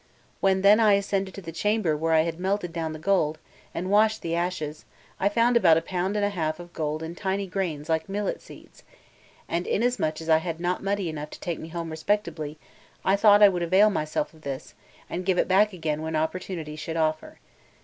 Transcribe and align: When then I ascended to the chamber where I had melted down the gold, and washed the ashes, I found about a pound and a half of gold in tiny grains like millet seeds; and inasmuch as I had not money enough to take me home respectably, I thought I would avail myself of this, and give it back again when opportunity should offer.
When 0.39 0.63
then 0.63 0.79
I 0.79 0.93
ascended 0.93 1.35
to 1.35 1.43
the 1.43 1.51
chamber 1.51 1.95
where 1.95 2.13
I 2.13 2.21
had 2.21 2.39
melted 2.39 2.73
down 2.73 2.91
the 2.91 2.97
gold, 2.97 3.37
and 3.71 3.91
washed 3.91 4.23
the 4.23 4.33
ashes, 4.33 4.83
I 5.19 5.29
found 5.29 5.55
about 5.55 5.77
a 5.77 5.81
pound 5.83 6.15
and 6.15 6.25
a 6.25 6.31
half 6.31 6.59
of 6.59 6.73
gold 6.73 7.03
in 7.03 7.13
tiny 7.13 7.45
grains 7.45 7.87
like 7.87 8.09
millet 8.09 8.41
seeds; 8.41 8.81
and 9.47 9.67
inasmuch 9.67 10.19
as 10.19 10.27
I 10.27 10.39
had 10.39 10.59
not 10.59 10.81
money 10.81 11.07
enough 11.07 11.29
to 11.29 11.39
take 11.39 11.59
me 11.59 11.67
home 11.67 11.91
respectably, 11.91 12.57
I 13.05 13.15
thought 13.15 13.43
I 13.43 13.49
would 13.49 13.61
avail 13.61 13.91
myself 13.91 14.33
of 14.33 14.41
this, 14.41 14.73
and 15.07 15.23
give 15.23 15.37
it 15.37 15.47
back 15.47 15.71
again 15.71 16.01
when 16.01 16.15
opportunity 16.15 16.75
should 16.75 16.97
offer. 16.97 17.37